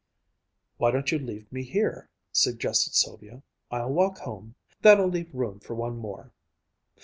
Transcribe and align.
_""Why 0.77 0.89
don't 0.89 1.11
you 1.11 1.19
leave 1.19 1.51
me 1.51 1.61
here?" 1.61 2.09
suggested 2.31 2.95
Sylvia. 2.95 3.43
"I'll 3.69 3.93
walk 3.93 4.17
home. 4.17 4.55
That'll 4.81 5.05
leave 5.07 5.31
room 5.31 5.59
for 5.59 5.75
one 5.75 5.95
more." 5.99 6.33